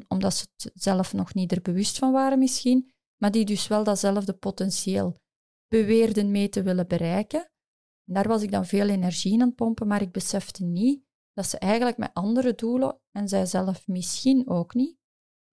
omdat 0.08 0.34
ze 0.34 0.46
het 0.56 0.70
zelf 0.74 1.12
nog 1.12 1.34
niet 1.34 1.52
er 1.52 1.62
bewust 1.62 1.98
van 1.98 2.12
waren 2.12 2.38
misschien, 2.38 2.92
maar 3.16 3.30
die 3.30 3.44
dus 3.44 3.66
wel 3.68 3.84
datzelfde 3.84 4.32
potentieel 4.32 5.20
beweerden 5.68 6.30
mee 6.30 6.48
te 6.48 6.62
willen 6.62 6.88
bereiken. 6.88 7.50
daar 8.04 8.28
was 8.28 8.42
ik 8.42 8.50
dan 8.50 8.66
veel 8.66 8.88
energie 8.88 9.32
in 9.32 9.40
aan 9.40 9.46
het 9.46 9.56
pompen, 9.56 9.86
maar 9.86 10.02
ik 10.02 10.12
besefte 10.12 10.64
niet 10.64 11.04
dat 11.32 11.46
ze 11.46 11.58
eigenlijk 11.58 11.96
met 11.96 12.10
andere 12.12 12.54
doelen, 12.54 13.00
en 13.10 13.28
zij 13.28 13.46
zelf 13.46 13.86
misschien 13.86 14.48
ook 14.48 14.74
niet, 14.74 14.98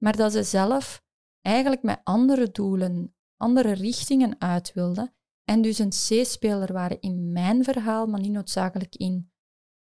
maar 0.04 0.16
dat 0.18 0.32
ze 0.32 0.44
zelf 0.44 1.04
eigenlijk 1.42 1.84
met 1.84 2.02
andere 2.04 2.52
doelen, 2.52 3.16
andere 3.38 3.72
richtingen 3.72 4.42
uit 4.42 4.74
wilden 4.74 5.16
en 5.44 5.62
dus 5.62 5.80
een 5.80 5.90
C-speler 5.90 6.74
waren 6.74 7.02
in 7.02 7.32
mijn 7.32 7.64
verhaal, 7.64 8.08
maar 8.08 8.20
niet 8.20 8.32
noodzakelijk 8.32 8.96
in 8.96 9.32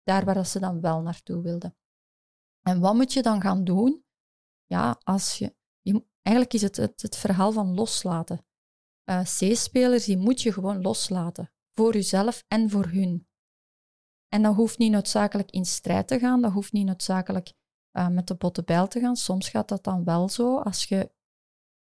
daar 0.04 0.26
waar 0.26 0.46
ze 0.46 0.60
dan 0.60 0.82
wel 0.82 1.02
naartoe 1.02 1.42
wilden. 1.42 1.76
En 2.62 2.80
wat 2.80 2.96
moet 2.96 3.14
je 3.14 3.22
dan 3.22 3.42
gaan 3.42 3.64
doen? 3.64 4.04
Ja, 4.66 5.00
als 5.04 5.38
je, 5.38 5.56
eigenlijk 6.22 6.56
is 6.56 6.62
het, 6.62 6.76
het, 6.76 7.18
verhaal 7.18 7.52
van 7.52 7.74
loslaten. 7.74 8.46
Uh, 9.10 9.22
C-spelers, 9.22 10.06
die 10.06 10.18
moet 10.18 10.42
je 10.42 10.54
gewoon 10.54 10.82
loslaten. 10.82 11.52
Voor 11.74 11.94
jezelf 11.94 12.44
en 12.48 12.70
voor 12.70 12.86
hun. 12.86 13.28
En 14.28 14.42
dat 14.42 14.56
hoeft 14.56 14.78
niet 14.78 14.92
noodzakelijk 14.92 15.52
in 15.52 15.66
strijd 15.66 16.08
te 16.08 16.20
gaan, 16.20 16.42
dat 16.42 16.52
hoeft 16.52 16.72
niet 16.72 16.86
noodzakelijk 16.86 17.54
uh, 17.98 18.08
met 18.08 18.28
de 18.28 18.36
botte 18.36 18.64
bijl 18.64 18.88
te 18.88 19.00
gaan. 19.00 19.16
Soms 19.16 19.50
gaat 19.50 19.68
dat 19.68 19.84
dan 19.84 20.04
wel 20.04 20.30
zo. 20.30 20.60
Als 20.60 20.86
je 20.86 21.12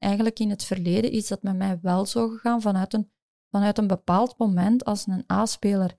eigenlijk 0.02 0.38
in 0.38 0.50
het 0.50 0.64
verleden 0.64 1.10
is 1.10 1.28
dat 1.28 1.42
met 1.42 1.56
mij 1.56 1.78
wel 1.82 2.06
zo 2.06 2.28
gegaan 2.28 2.60
vanuit 2.60 2.92
een, 2.94 3.10
vanuit 3.50 3.78
een 3.78 3.86
bepaald 3.86 4.38
moment 4.38 4.84
als 4.84 5.06
een 5.06 5.24
A-speler 5.32 5.98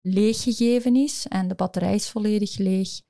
leeggegeven 0.00 0.96
is 0.96 1.26
en 1.28 1.48
de 1.48 1.54
batterij 1.54 1.94
is 1.94 2.10
volledig 2.10 2.58
leeg. 2.58 3.00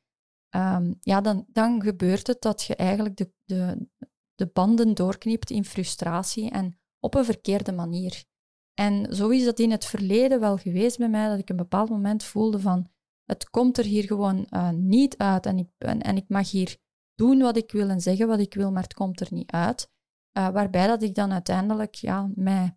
Um, 0.56 0.98
ja, 1.00 1.20
dan, 1.20 1.46
dan 1.48 1.82
gebeurt 1.82 2.26
het 2.26 2.40
dat 2.40 2.62
je 2.62 2.76
eigenlijk 2.76 3.16
de, 3.16 3.32
de, 3.44 3.88
de 4.34 4.46
banden 4.46 4.94
doorknipt 4.94 5.50
in 5.50 5.64
frustratie 5.64 6.50
en 6.50 6.80
op 7.00 7.14
een 7.14 7.24
verkeerde 7.24 7.72
manier. 7.72 8.24
En 8.74 9.14
zo 9.14 9.28
is 9.28 9.44
dat 9.44 9.58
in 9.58 9.70
het 9.70 9.84
verleden 9.84 10.40
wel 10.40 10.56
geweest 10.56 10.98
bij 10.98 11.08
mij, 11.08 11.28
dat 11.28 11.38
ik 11.38 11.50
een 11.50 11.56
bepaald 11.56 11.88
moment 11.88 12.24
voelde 12.24 12.60
van 12.60 12.90
het 13.24 13.50
komt 13.50 13.78
er 13.78 13.84
hier 13.84 14.04
gewoon 14.04 14.46
uh, 14.50 14.70
niet 14.70 15.16
uit 15.16 15.46
en 15.46 15.58
ik, 15.58 15.68
en, 15.78 16.16
ik 16.16 16.28
mag 16.28 16.50
hier 16.50 16.76
doen 17.14 17.38
wat 17.38 17.56
ik 17.56 17.72
wil 17.72 17.88
en 17.88 18.00
zeggen 18.00 18.26
wat 18.26 18.38
ik 18.38 18.54
wil, 18.54 18.72
maar 18.72 18.82
het 18.82 18.94
komt 18.94 19.20
er 19.20 19.28
niet 19.30 19.50
uit. 19.50 19.91
Uh, 20.38 20.48
waarbij 20.48 20.86
dat 20.86 21.02
ik 21.02 21.14
dan 21.14 21.32
uiteindelijk 21.32 21.94
ja, 21.94 22.30
mij 22.34 22.76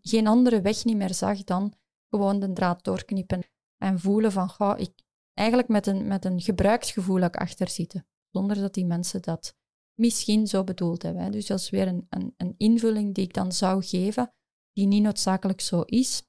geen 0.00 0.26
andere 0.26 0.60
weg 0.60 0.84
niet 0.84 0.96
meer 0.96 1.14
zag 1.14 1.44
dan 1.44 1.74
gewoon 2.10 2.40
de 2.40 2.52
draad 2.52 2.84
doorknippen 2.84 3.42
en 3.76 4.00
voelen 4.00 4.32
van, 4.32 4.48
goh, 4.48 4.78
ik, 4.78 4.92
eigenlijk 5.34 5.68
met 5.68 5.86
een, 5.86 6.06
met 6.06 6.24
een 6.24 6.40
gebruiksgevoel 6.40 7.22
ook 7.22 7.36
achter 7.36 7.68
zitten, 7.68 8.06
zonder 8.30 8.56
dat 8.56 8.74
die 8.74 8.86
mensen 8.86 9.22
dat 9.22 9.56
misschien 9.94 10.46
zo 10.46 10.64
bedoeld 10.64 11.02
hebben. 11.02 11.32
Dus 11.32 11.46
dat 11.46 11.58
is 11.58 11.70
weer 11.70 11.88
een, 11.88 12.06
een, 12.08 12.34
een 12.36 12.54
invulling 12.56 13.14
die 13.14 13.24
ik 13.24 13.34
dan 13.34 13.52
zou 13.52 13.84
geven, 13.84 14.32
die 14.72 14.86
niet 14.86 15.02
noodzakelijk 15.02 15.60
zo 15.60 15.80
is. 15.80 16.22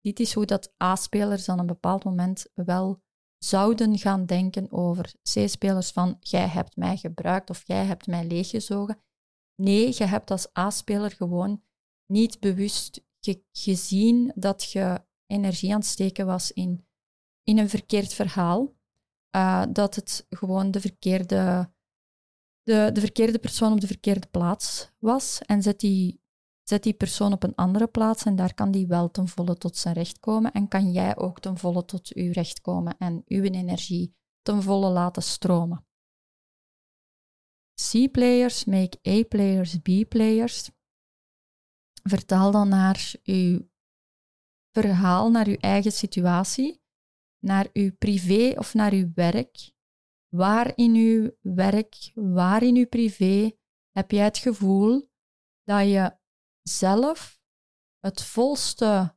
Dit 0.00 0.20
is 0.20 0.34
hoe 0.34 0.46
dat 0.46 0.74
A-spelers 0.82 1.48
op 1.48 1.58
een 1.58 1.66
bepaald 1.66 2.04
moment 2.04 2.46
wel 2.54 3.02
zouden 3.38 3.98
gaan 3.98 4.26
denken 4.26 4.72
over 4.72 5.14
C-spelers 5.22 5.90
van 5.90 6.16
jij 6.20 6.46
hebt 6.46 6.76
mij 6.76 6.96
gebruikt 6.96 7.50
of 7.50 7.66
jij 7.66 7.84
hebt 7.84 8.06
mij 8.06 8.26
leeggezogen. 8.26 9.02
Nee, 9.60 9.86
je 9.94 10.04
hebt 10.04 10.30
als 10.30 10.56
A-speler 10.58 11.10
gewoon 11.10 11.62
niet 12.06 12.40
bewust 12.40 13.06
gezien 13.52 14.32
dat 14.34 14.72
je 14.72 15.04
energie 15.26 15.72
aan 15.72 15.78
het 15.78 15.88
steken 15.88 16.26
was 16.26 16.52
in, 16.52 16.86
in 17.42 17.58
een 17.58 17.68
verkeerd 17.68 18.14
verhaal. 18.14 18.76
Uh, 19.36 19.64
dat 19.72 19.94
het 19.94 20.26
gewoon 20.28 20.70
de 20.70 20.80
verkeerde 20.80 21.72
de, 22.68 22.90
de 22.92 23.00
verkeerde 23.00 23.38
persoon 23.38 23.72
op 23.72 23.80
de 23.80 23.86
verkeerde 23.86 24.26
plaats 24.30 24.90
was 24.98 25.40
en 25.46 25.62
zet 25.62 25.80
die, 25.80 26.22
zet 26.62 26.82
die 26.82 26.92
persoon 26.92 27.32
op 27.32 27.42
een 27.42 27.54
andere 27.54 27.86
plaats 27.86 28.24
en 28.24 28.36
daar 28.36 28.54
kan 28.54 28.70
die 28.70 28.86
wel 28.86 29.10
ten 29.10 29.28
volle 29.28 29.56
tot 29.56 29.76
zijn 29.76 29.94
recht 29.94 30.20
komen 30.20 30.52
en 30.52 30.68
kan 30.68 30.92
jij 30.92 31.16
ook 31.16 31.40
ten 31.40 31.58
volle 31.58 31.84
tot 31.84 32.14
uw 32.14 32.32
recht 32.32 32.60
komen 32.60 32.96
en 32.98 33.22
uw 33.26 33.42
energie 33.42 34.16
ten 34.42 34.62
volle 34.62 34.90
laten 34.90 35.22
stromen. 35.22 35.86
C-players 37.90 38.64
make 38.64 38.98
A-players 39.08 39.78
B-players. 39.78 40.70
Vertaal 42.02 42.50
dan 42.50 42.68
naar 42.68 43.14
uw 43.22 43.68
verhaal, 44.72 45.30
naar 45.30 45.46
uw 45.46 45.56
eigen 45.56 45.92
situatie, 45.92 46.82
naar 47.44 47.68
uw 47.72 47.96
privé 47.96 48.58
of 48.58 48.74
naar 48.74 48.92
uw 48.92 49.10
werk 49.14 49.76
Waar 50.28 50.72
in 50.76 50.94
uw 50.94 51.30
werk, 51.40 52.10
waar 52.14 52.62
in 52.62 52.76
uw 52.76 52.86
privé 52.86 53.52
heb 53.90 54.10
jij 54.10 54.24
het 54.24 54.38
gevoel 54.38 55.10
dat 55.64 55.88
je 55.88 56.18
zelf 56.62 57.40
het 57.98 58.22
volste 58.22 59.16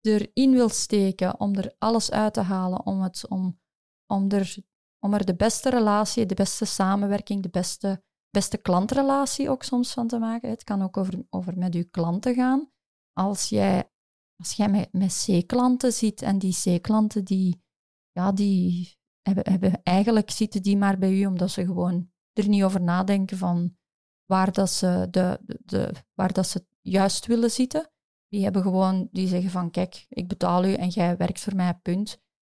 erin 0.00 0.52
wil 0.52 0.68
steken 0.68 1.40
om 1.40 1.54
er 1.54 1.74
alles 1.78 2.10
uit 2.10 2.34
te 2.34 2.40
halen, 2.40 2.86
om, 2.86 3.02
het, 3.02 3.28
om, 3.28 3.60
om, 4.06 4.30
er, 4.30 4.56
om 5.04 5.14
er 5.14 5.24
de 5.24 5.34
beste 5.34 5.70
relatie, 5.70 6.26
de 6.26 6.34
beste 6.34 6.64
samenwerking, 6.64 7.42
de 7.42 7.48
beste, 7.48 8.02
beste 8.30 8.56
klantrelatie 8.56 9.50
ook 9.50 9.62
soms 9.62 9.92
van 9.92 10.08
te 10.08 10.18
maken. 10.18 10.50
Het 10.50 10.64
kan 10.64 10.82
ook 10.82 10.96
over, 10.96 11.24
over 11.30 11.58
met 11.58 11.74
uw 11.74 11.84
klanten 11.90 12.34
gaan. 12.34 12.70
Als 13.12 13.48
jij, 13.48 13.90
als 14.36 14.52
jij 14.52 14.68
met, 14.68 14.92
met 14.92 15.24
C-klanten 15.26 15.92
zit 15.92 16.22
en 16.22 16.38
die 16.38 16.56
C-klanten 16.62 17.24
die, 17.24 17.62
ja, 18.10 18.32
die 18.32 18.96
hebben, 19.22 19.50
hebben, 19.50 19.82
eigenlijk 19.82 20.30
zitten 20.30 20.62
die 20.62 20.76
maar 20.76 20.98
bij 20.98 21.12
u 21.12 21.26
omdat 21.26 21.50
ze 21.50 21.64
gewoon 21.64 22.10
er 22.32 22.48
niet 22.48 22.62
over 22.62 22.82
nadenken 22.82 23.38
van 23.38 23.76
waar, 24.24 24.52
dat 24.52 24.70
ze, 24.70 25.06
de, 25.10 25.40
de, 25.64 25.94
waar 26.14 26.32
dat 26.32 26.46
ze 26.48 26.66
juist 26.80 27.26
willen 27.26 27.50
zitten. 27.50 27.90
Die 28.28 28.42
hebben 28.42 28.62
gewoon, 28.62 29.08
die 29.12 29.28
zeggen 29.28 29.50
van 29.50 29.70
kijk, 29.70 30.06
ik 30.08 30.28
betaal 30.28 30.64
u 30.64 30.74
en 30.74 30.88
jij 30.88 31.16
werkt 31.16 31.40
voor 31.40 31.54
mij, 31.54 31.74
punt. 31.74 32.18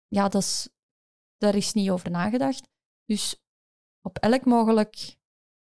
Ja, 0.09 0.29
dat 0.29 0.43
is, 0.43 0.69
daar 1.45 1.55
is 1.55 1.73
niet 1.73 1.91
over 1.91 2.11
nagedacht. 2.11 2.69
Dus 3.05 3.45
op 4.01 4.19
elk 4.19 4.45
mogelijk 4.45 5.17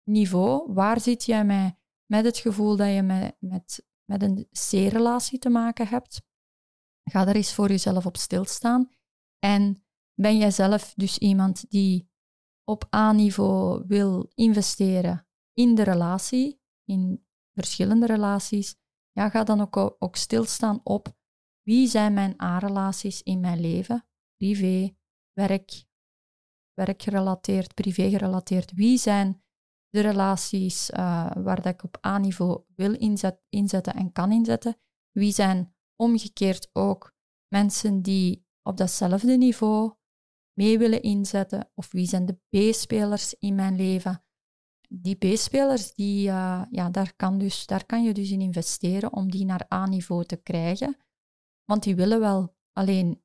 niveau, 0.05 0.73
waar 0.73 1.01
zit 1.01 1.25
jij 1.25 1.45
met, 1.45 1.75
met 2.07 2.25
het 2.25 2.39
gevoel 2.39 2.77
dat 2.77 2.95
je 2.95 3.03
met, 3.03 3.37
met, 3.39 3.87
met 4.05 4.23
een 4.23 4.49
C-relatie 4.51 5.39
te 5.39 5.49
maken 5.49 5.87
hebt? 5.89 6.23
Ga 7.11 7.25
daar 7.25 7.35
eens 7.35 7.55
voor 7.55 7.69
jezelf 7.69 8.07
op 8.07 8.17
stilstaan 8.17 8.91
en 9.39 9.85
ben 10.15 10.39
jij 10.39 10.51
zelf 10.51 10.95
dus 10.95 11.19
iemand 11.19 11.71
die 11.71 12.11
op 12.65 12.95
A-niveau 12.95 13.85
wil 13.87 14.31
investeren 14.35 15.27
in 15.53 15.75
de 15.75 15.83
relatie, 15.83 16.61
in 16.85 17.27
verschillende 17.55 18.07
relaties, 18.07 18.77
ja, 19.13 19.29
ga 19.29 19.45
dan 19.45 19.61
ook, 19.61 19.97
ook 19.99 20.17
stilstaan 20.17 20.81
op 20.85 21.15
wie 21.63 21.89
zijn 21.89 22.13
mijn 22.13 22.43
A-relaties 22.43 23.23
in 23.23 23.41
mijn 23.41 23.61
leven, 23.61 24.07
privé, 24.37 24.97
werk, 25.33 25.85
werkgerelateerd, 26.75 27.75
privé 27.75 28.11
gerelateerd. 28.11 28.73
Wie 28.73 28.99
zijn 28.99 29.43
de 29.89 30.01
relaties 30.01 30.91
uh, 30.91 31.31
waar 31.35 31.63
dat 31.63 31.75
ik 31.75 31.83
op 31.83 32.07
A-niveau 32.07 32.65
wil 32.75 32.95
inzet, 32.95 33.43
inzetten 33.49 33.95
en 33.95 34.13
kan 34.13 34.33
inzetten? 34.33 34.77
Wie 35.11 35.33
zijn 35.33 35.75
omgekeerd 35.97 36.71
ook 36.73 37.15
mensen 37.49 38.03
die 38.03 38.47
op 38.63 38.77
datzelfde 38.77 39.37
niveau 39.37 39.95
mee 40.59 40.79
willen 40.79 41.03
inzetten? 41.03 41.71
Of 41.75 41.93
wie 41.93 42.07
zijn 42.07 42.27
de 42.27 42.39
B-spelers 42.49 43.35
in 43.35 43.55
mijn 43.55 43.77
leven? 43.77 44.25
Die 44.89 45.17
B-spelers, 45.17 45.95
die, 45.95 46.29
uh, 46.29 46.65
ja, 46.71 46.91
daar, 46.91 47.15
kan 47.17 47.39
dus, 47.39 47.67
daar 47.67 47.87
kan 47.87 48.05
je 48.05 48.13
dus 48.13 48.31
in 48.31 48.41
investeren 48.41 49.13
om 49.13 49.31
die 49.31 49.45
naar 49.45 49.67
A-niveau 49.73 50.25
te 50.25 50.37
krijgen. 50.37 50.97
Want 51.65 51.83
die 51.83 51.97
willen 51.97 52.21
wel, 52.21 52.57
alleen 52.73 53.23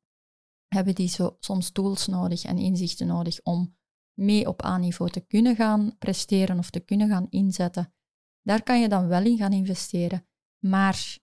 hebben 0.68 0.96
die 0.96 1.08
zo, 1.08 1.38
soms 1.40 1.72
tools 1.72 2.08
nodig 2.08 2.44
en 2.44 2.58
inzichten 2.58 3.08
nodig 3.08 3.40
om 3.44 3.76
mee 4.14 4.48
op 4.48 4.66
A-niveau 4.66 5.12
te 5.12 5.20
kunnen 5.20 5.56
gaan 5.56 5.96
presteren 5.98 6.58
of 6.58 6.70
te 6.70 6.80
kunnen 6.80 7.10
gaan 7.10 7.28
inzetten. 7.30 7.94
Daar 8.42 8.64
kan 8.64 8.82
je 8.82 8.90
dan 8.90 9.08
wel 9.08 9.26
in 9.26 9.38
gaan 9.38 9.54
investeren. 9.54 10.28
Maar 10.66 11.18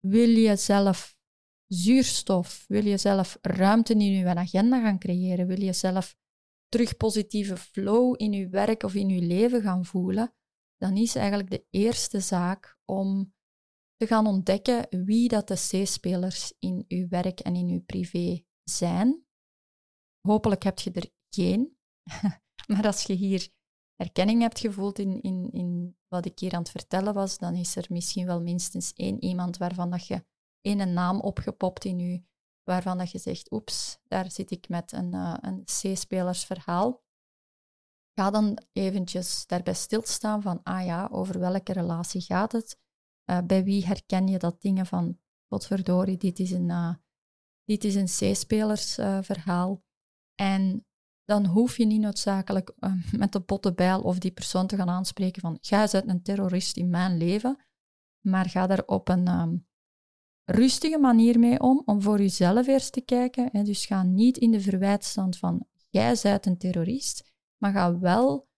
wil 0.00 0.28
je 0.28 0.56
zelf 0.56 1.16
zuurstof, 1.66 2.64
wil 2.68 2.84
je 2.84 2.96
zelf 2.96 3.38
ruimte 3.40 3.92
in 3.92 4.00
je 4.00 4.26
agenda 4.26 4.80
gaan 4.80 4.98
creëren, 4.98 5.46
wil 5.46 5.60
je 5.60 5.72
zelf 5.72 6.16
terug 6.68 6.96
positieve 6.96 7.56
flow 7.56 8.14
in 8.16 8.32
je 8.32 8.48
werk 8.48 8.82
of 8.82 8.94
in 8.94 9.08
je 9.08 9.22
leven 9.22 9.62
gaan 9.62 9.84
voelen, 9.84 10.34
dan 10.76 10.96
is 10.96 11.14
eigenlijk 11.14 11.50
de 11.50 11.66
eerste 11.70 12.20
zaak 12.20 12.78
om 12.84 13.34
te 13.96 14.06
gaan 14.06 14.26
ontdekken 14.26 15.04
wie 15.04 15.28
dat 15.28 15.48
de 15.48 15.54
C-spelers 15.54 16.52
in 16.58 16.84
uw 16.88 17.08
werk 17.08 17.40
en 17.40 17.54
in 17.54 17.68
uw 17.68 17.82
privé 17.82 18.44
zijn. 18.64 19.24
Hopelijk 20.20 20.62
heb 20.62 20.78
je 20.78 20.90
er 20.92 21.10
geen. 21.28 21.76
maar 22.72 22.86
als 22.86 23.02
je 23.02 23.12
hier 23.12 23.48
erkenning 23.96 24.40
hebt 24.40 24.58
gevoeld 24.58 24.98
in, 24.98 25.20
in, 25.20 25.50
in 25.52 25.96
wat 26.08 26.26
ik 26.26 26.38
hier 26.38 26.52
aan 26.52 26.62
het 26.62 26.70
vertellen 26.70 27.14
was, 27.14 27.38
dan 27.38 27.54
is 27.54 27.76
er 27.76 27.86
misschien 27.88 28.26
wel 28.26 28.42
minstens 28.42 28.92
één 28.92 29.22
iemand 29.24 29.56
waarvan 29.56 29.90
dat 29.90 30.06
je 30.06 30.24
één 30.60 30.92
naam 30.92 31.20
opgepopt 31.20 31.84
in 31.84 31.98
je, 31.98 32.22
waarvan 32.62 32.98
dat 32.98 33.10
je 33.10 33.18
zegt, 33.18 33.52
oeps, 33.52 33.98
daar 34.04 34.30
zit 34.30 34.50
ik 34.50 34.68
met 34.68 34.92
een, 34.92 35.14
uh, 35.14 35.36
een 35.40 35.64
C-spelersverhaal. 35.64 37.02
Ga 38.14 38.30
dan 38.30 38.58
eventjes 38.72 39.46
daarbij 39.46 39.74
stilstaan 39.74 40.42
van, 40.42 40.62
ah 40.62 40.84
ja, 40.84 41.08
over 41.12 41.38
welke 41.38 41.72
relatie 41.72 42.20
gaat 42.20 42.52
het? 42.52 42.78
Uh, 43.30 43.38
bij 43.46 43.64
wie 43.64 43.86
herken 43.86 44.28
je 44.28 44.38
dat 44.38 44.60
dingen 44.60 44.86
van, 44.86 45.18
potverdorie, 45.46 46.16
dit 46.16 46.38
is 46.38 46.50
een, 46.50 46.68
uh, 46.68 46.94
dit 47.64 47.84
is 47.84 47.94
een 47.94 48.32
C-spelersverhaal. 48.32 49.82
en 50.34 50.86
dan 51.24 51.46
hoef 51.46 51.76
je 51.76 51.86
niet 51.86 52.00
noodzakelijk 52.00 52.74
met 53.16 53.32
de 53.32 53.40
botte 53.40 53.74
bijl 53.74 54.00
of 54.00 54.18
die 54.18 54.30
persoon 54.30 54.66
te 54.66 54.76
gaan 54.76 54.88
aanspreken 54.88 55.40
van, 55.40 55.58
eens 55.60 55.94
uit 55.94 56.08
een 56.08 56.22
terrorist 56.22 56.76
in 56.76 56.90
mijn 56.90 57.16
leven, 57.16 57.58
maar 58.20 58.48
ga 58.48 58.66
daar 58.66 58.82
op 58.86 59.08
een 59.08 59.28
um, 59.28 59.66
rustige 60.44 60.98
manier 60.98 61.38
mee 61.38 61.60
om, 61.60 61.82
om 61.84 62.02
voor 62.02 62.18
jezelf 62.18 62.66
eerst 62.66 62.92
te 62.92 63.00
kijken. 63.00 63.48
Hè. 63.52 63.62
Dus 63.62 63.86
ga 63.86 64.02
niet 64.02 64.36
in 64.36 64.50
de 64.50 64.60
verwijtstand 64.60 65.38
van, 65.38 65.66
jij 65.88 66.18
bent 66.22 66.46
een 66.46 66.58
terrorist, 66.58 67.32
maar 67.56 67.72
ga 67.72 67.98
wel 67.98 68.48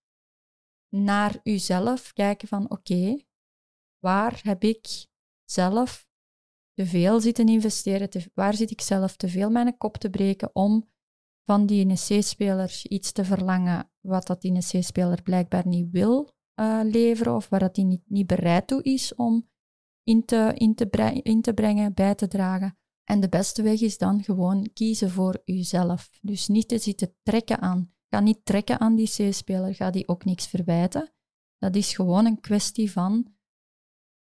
naar 0.88 1.40
jezelf 1.42 2.12
kijken 2.12 2.48
van, 2.48 2.70
oké, 2.70 3.24
waar 3.98 4.40
heb 4.42 4.64
ik 4.64 5.06
zelf 5.44 6.08
te 6.74 6.86
veel 6.86 7.20
zitten 7.20 7.48
investeren? 7.48 8.10
Te, 8.10 8.30
waar 8.34 8.54
zit 8.54 8.70
ik 8.70 8.80
zelf 8.80 9.16
te 9.16 9.28
veel 9.28 9.50
mijn 9.50 9.76
kop 9.76 9.96
te 9.96 10.10
breken 10.10 10.50
om 10.52 10.88
van 11.44 11.66
die 11.66 11.84
NEC-speler 11.84 12.80
iets 12.82 13.12
te 13.12 13.24
verlangen 13.24 13.90
wat 14.00 14.26
dat 14.26 14.40
die 14.40 14.52
NEC-speler 14.52 15.22
blijkbaar 15.22 15.66
niet 15.66 15.90
wil 15.90 16.34
uh, 16.60 16.80
leveren 16.82 17.34
of 17.34 17.48
waar 17.48 17.60
dat 17.60 17.76
hij 17.76 17.84
niet, 17.84 18.02
niet 18.06 18.26
bereid 18.26 18.66
toe 18.66 18.82
is 18.82 19.14
om 19.14 19.48
in 20.02 20.24
te, 20.24 20.52
in, 20.54 20.74
te 21.42 21.52
brengen, 21.54 21.94
bij 21.94 22.14
te 22.14 22.28
dragen. 22.28 22.78
En 23.04 23.20
de 23.20 23.28
beste 23.28 23.62
weg 23.62 23.80
is 23.80 23.98
dan 23.98 24.22
gewoon 24.22 24.70
kiezen 24.72 25.10
voor 25.10 25.42
jezelf. 25.44 26.10
Dus 26.22 26.48
niet 26.48 26.68
te 26.68 26.78
zitten 26.78 27.16
trekken 27.22 27.60
aan. 27.60 27.92
Ga 28.08 28.20
niet 28.20 28.44
trekken 28.44 28.80
aan 28.80 28.94
die 28.94 29.10
C-speler, 29.10 29.74
ga 29.74 29.90
die 29.90 30.08
ook 30.08 30.24
niks 30.24 30.46
verwijten. 30.46 31.12
Dat 31.58 31.76
is 31.76 31.94
gewoon 31.94 32.26
een 32.26 32.40
kwestie 32.40 32.92
van 32.92 33.34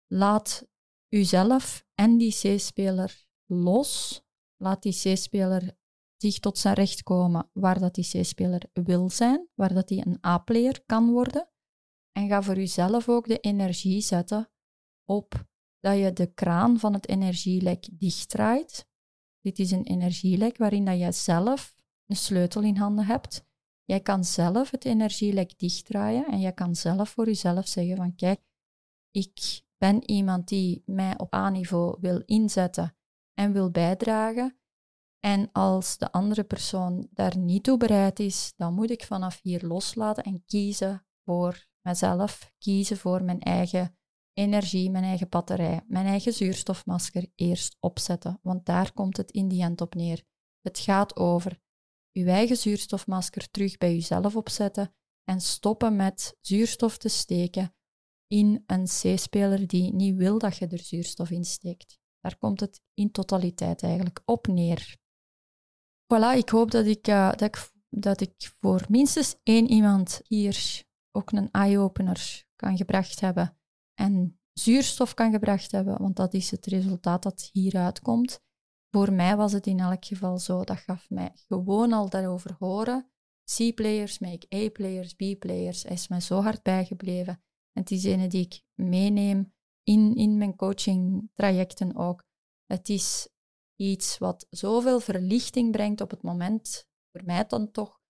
laat 0.07 0.68
uzelf 1.09 1.85
en 1.95 2.19
die 2.19 2.33
C-speler 2.33 3.27
los. 3.47 4.23
Laat 4.57 4.83
die 4.83 4.93
C-speler 4.93 5.77
zich 6.17 6.39
tot 6.39 6.59
zijn 6.59 6.75
recht 6.75 7.03
komen 7.03 7.51
waar 7.53 7.79
dat 7.79 7.95
die 7.95 8.23
C-speler 8.23 8.63
wil 8.73 9.11
zijn, 9.11 9.49
waar 9.55 9.75
dat 9.75 9.89
hij 9.89 10.07
een 10.07 10.27
A-player 10.27 10.83
kan 10.87 11.11
worden. 11.11 11.49
En 12.13 12.29
ga 12.29 12.43
voor 12.43 12.57
jezelf 12.57 13.09
ook 13.09 13.29
de 13.29 13.39
energie 13.39 14.01
zetten 14.01 14.51
op 15.05 15.47
dat 15.81 15.99
je 15.99 16.13
de 16.13 16.33
kraan 16.35 16.79
van 16.79 16.93
het 16.93 17.09
energielek 17.09 17.89
dichtdraait. 17.93 18.89
Dit 19.41 19.59
is 19.59 19.71
een 19.71 19.85
energielek 19.85 20.57
waarin 20.57 20.85
dat 20.85 20.99
jij 20.99 21.13
zelf 21.13 21.75
een 22.07 22.17
sleutel 22.17 22.63
in 22.63 22.77
handen 22.77 23.05
hebt. 23.05 23.47
Jij 23.85 24.01
kan 24.01 24.25
zelf 24.25 24.71
het 24.71 24.85
energielek 24.85 25.59
dichtdraaien 25.59 26.27
en 26.27 26.41
jij 26.41 26.53
kan 26.53 26.75
zelf 26.75 27.09
voor 27.09 27.27
jezelf 27.27 27.69
zeggen 27.69 27.97
van 27.97 28.15
kijk, 28.15 28.41
ik 29.11 29.63
ben 29.79 30.11
iemand 30.11 30.49
die 30.49 30.83
mij 30.87 31.19
op 31.19 31.35
A-niveau 31.35 31.97
wil 32.01 32.23
inzetten 32.25 32.97
en 33.35 33.53
wil 33.53 33.71
bijdragen. 33.71 34.59
En 35.21 35.53
als 35.53 35.99
de 35.99 36.13
andere 36.13 36.45
persoon 36.45 37.09
daar 37.11 37.37
niet 37.37 37.63
toe 37.63 37.77
bereid 37.77 38.19
is, 38.19 38.53
dan 38.57 38.75
moet 38.75 38.91
ik 38.91 39.05
vanaf 39.05 39.41
hier 39.43 39.67
loslaten 39.67 40.25
en 40.25 40.45
kiezen 40.47 41.07
voor 41.25 41.67
mezelf, 41.81 42.53
kiezen 42.59 42.97
voor 42.97 43.25
mijn 43.25 43.41
eigen 43.41 43.99
energie, 44.33 44.91
mijn 44.91 45.05
eigen 45.05 45.29
batterij, 45.29 45.81
mijn 45.87 46.07
eigen 46.07 46.33
zuurstofmasker 46.33 47.31
eerst 47.35 47.77
opzetten. 47.81 48.39
Want 48.43 48.67
daar 48.67 48.93
komt 48.93 49.17
het 49.17 49.31
in 49.31 49.49
die 49.49 49.63
end 49.63 49.81
op 49.81 49.95
neer. 49.95 50.23
Het 50.61 50.79
gaat 50.79 51.17
over 51.17 51.61
uw 52.13 52.27
eigen 52.27 52.57
zuurstofmasker 52.57 53.51
terug 53.51 53.77
bij 53.77 53.97
uzelf 53.97 54.37
opzetten 54.37 54.95
en 55.25 55.41
stoppen 55.41 55.97
met 55.97 56.37
zuurstof 56.41 56.99
te 56.99 57.09
steken 57.09 57.73
in 58.29 58.65
een 58.67 58.85
C-speler 58.85 59.67
die 59.67 59.95
niet 59.95 60.17
wil 60.17 60.39
dat 60.39 60.57
je 60.57 60.67
er 60.67 60.79
zuurstof 60.79 61.31
in 61.31 61.45
steekt. 61.45 61.99
Daar 62.21 62.39
komt 62.39 62.61
het 62.61 62.81
in 62.95 63.11
totaliteit 63.11 63.83
eigenlijk 63.83 64.23
op 64.25 64.47
neer. 64.47 64.97
Voilà, 66.15 66.37
ik 66.37 66.49
hoop 66.49 66.71
dat 66.71 66.87
ik, 66.87 67.09
uh, 67.09 67.31
dat 67.31 67.43
ik, 67.43 67.71
dat 67.89 68.21
ik 68.21 68.53
voor 68.61 68.85
minstens 68.89 69.37
één 69.43 69.71
iemand 69.71 70.21
hier 70.25 70.85
ook 71.13 71.33
een 71.33 71.51
eye-opener 71.51 72.45
kan 72.57 72.77
gebracht 72.77 73.21
hebben 73.21 73.59
en 73.95 74.41
zuurstof 74.53 75.15
kan 75.15 75.33
gebracht 75.33 75.73
hebben, 75.73 75.99
want 75.99 76.17
dat 76.17 76.35
is 76.35 76.51
het 76.51 76.67
resultaat 76.67 77.23
dat 77.23 77.49
hieruit 77.53 78.01
komt. 78.01 78.41
Voor 78.91 79.13
mij 79.13 79.37
was 79.37 79.53
het 79.53 79.67
in 79.67 79.81
elk 79.81 80.05
geval 80.05 80.39
zo. 80.39 80.65
Dat 80.65 80.79
gaf 80.79 81.11
mij 81.11 81.33
gewoon 81.35 81.93
al 81.93 82.09
daarover 82.09 82.57
horen. 82.59 83.11
C-players 83.57 84.19
make 84.19 84.47
A-players, 84.55 85.15
B-players. 85.15 85.85
Is 85.85 86.09
mij 86.09 86.21
zo 86.21 86.43
hard 86.43 86.63
bijgebleven. 86.63 87.43
Het 87.79 87.91
is 87.91 88.05
ene 88.05 88.29
die 88.29 88.45
ik 88.45 88.63
meeneem 88.75 89.53
in, 89.83 90.15
in 90.15 90.39
mijn 90.39 90.57
coaching 90.57 91.31
trajecten 91.35 91.97
ook. 91.97 92.25
Het 92.67 92.89
is 92.89 93.29
iets 93.77 94.19
wat 94.19 94.47
zoveel 94.51 95.01
verlichting 95.01 95.73
brengt 95.73 96.01
op 96.01 96.11
het 96.11 96.23
moment, 96.23 96.89
voor 97.13 97.25
mij 97.25 97.47
dan 97.47 97.71
toch. 97.71 98.01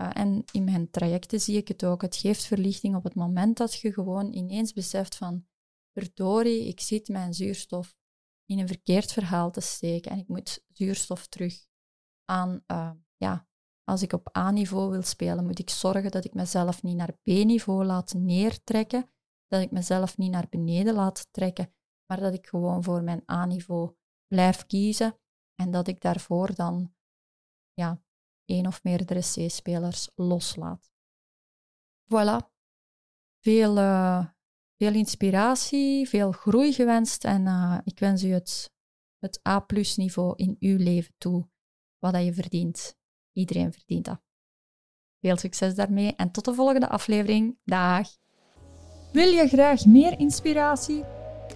Uh, 0.00 0.10
en 0.12 0.44
in 0.52 0.64
mijn 0.64 0.90
trajecten 0.90 1.40
zie 1.40 1.56
ik 1.56 1.68
het 1.68 1.84
ook. 1.84 2.02
Het 2.02 2.16
geeft 2.16 2.44
verlichting 2.44 2.96
op 2.96 3.04
het 3.04 3.14
moment 3.14 3.56
dat 3.56 3.74
je 3.74 3.92
gewoon 3.92 4.32
ineens 4.32 4.72
beseft 4.72 5.16
van, 5.16 5.46
verdorie, 5.92 6.66
ik 6.66 6.80
zit 6.80 7.08
mijn 7.08 7.34
zuurstof 7.34 7.96
in 8.44 8.58
een 8.58 8.68
verkeerd 8.68 9.12
verhaal 9.12 9.50
te 9.50 9.60
steken 9.60 10.10
en 10.10 10.18
ik 10.18 10.28
moet 10.28 10.64
zuurstof 10.72 11.26
terug 11.26 11.66
aan, 12.24 12.64
uh, 12.66 12.90
ja, 13.16 13.48
als 13.90 14.02
ik 14.02 14.12
op 14.12 14.36
A-niveau 14.36 14.90
wil 14.90 15.02
spelen, 15.02 15.46
moet 15.46 15.58
ik 15.58 15.70
zorgen 15.70 16.10
dat 16.10 16.24
ik 16.24 16.34
mezelf 16.34 16.82
niet 16.82 16.96
naar 16.96 17.12
B-niveau 17.12 17.84
laat 17.84 18.14
neertrekken, 18.14 19.10
dat 19.46 19.62
ik 19.62 19.70
mezelf 19.70 20.16
niet 20.16 20.30
naar 20.30 20.46
beneden 20.48 20.94
laat 20.94 21.28
trekken, 21.30 21.74
maar 22.06 22.20
dat 22.20 22.34
ik 22.34 22.46
gewoon 22.46 22.82
voor 22.82 23.02
mijn 23.02 23.22
A-niveau 23.30 23.96
blijf 24.26 24.66
kiezen 24.66 25.18
en 25.54 25.70
dat 25.70 25.88
ik 25.88 26.00
daarvoor 26.00 26.54
dan 26.54 26.94
ja, 27.72 28.02
één 28.44 28.66
of 28.66 28.82
meerdere 28.82 29.20
C-spelers 29.20 30.10
loslaat. 30.14 30.90
Voilà. 32.04 32.48
Veel, 33.44 33.76
uh, 33.76 34.26
veel 34.76 34.94
inspiratie, 34.94 36.08
veel 36.08 36.32
groei 36.32 36.72
gewenst 36.72 37.24
en 37.24 37.46
uh, 37.46 37.78
ik 37.84 37.98
wens 37.98 38.24
u 38.24 38.32
het, 38.32 38.72
het 39.18 39.40
A-niveau 39.48 40.32
in 40.36 40.56
uw 40.60 40.76
leven 40.76 41.14
toe, 41.18 41.48
wat 41.98 42.12
dat 42.12 42.24
je 42.24 42.32
verdient. 42.32 42.98
Iedereen 43.32 43.72
verdient 43.72 44.04
dat. 44.04 44.20
Veel 45.20 45.36
succes 45.36 45.74
daarmee 45.74 46.14
en 46.16 46.30
tot 46.30 46.44
de 46.44 46.54
volgende 46.54 46.88
aflevering. 46.88 47.58
Dag! 47.64 48.08
Wil 49.12 49.28
je 49.28 49.48
graag 49.48 49.86
meer 49.86 50.18
inspiratie? 50.18 51.04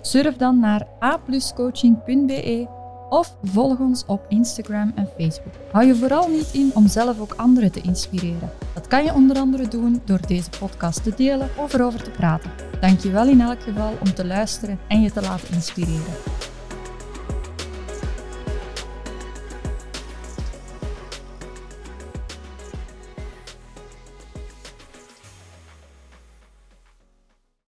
Surf 0.00 0.36
dan 0.36 0.58
naar 0.58 0.88
apluscoaching.be 0.98 2.82
of 3.08 3.36
volg 3.42 3.78
ons 3.78 4.04
op 4.06 4.24
Instagram 4.28 4.92
en 4.94 5.08
Facebook. 5.18 5.54
Hou 5.72 5.86
je 5.86 5.94
vooral 5.94 6.28
niet 6.28 6.52
in 6.52 6.70
om 6.74 6.88
zelf 6.88 7.20
ook 7.20 7.34
anderen 7.34 7.72
te 7.72 7.80
inspireren. 7.80 8.50
Dat 8.74 8.86
kan 8.86 9.04
je 9.04 9.14
onder 9.14 9.36
andere 9.38 9.68
doen 9.68 10.02
door 10.04 10.26
deze 10.26 10.50
podcast 10.58 11.02
te 11.02 11.14
delen 11.16 11.48
of 11.56 11.72
erover 11.72 12.02
te 12.02 12.10
praten. 12.10 12.50
Dank 12.80 13.00
je 13.00 13.10
wel 13.10 13.28
in 13.28 13.40
elk 13.40 13.62
geval 13.62 13.92
om 14.00 14.14
te 14.14 14.26
luisteren 14.26 14.78
en 14.88 15.00
je 15.00 15.12
te 15.12 15.20
laten 15.20 15.54
inspireren. 15.54 16.14